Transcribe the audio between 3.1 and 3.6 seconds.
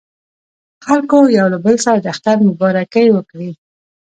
وکړې.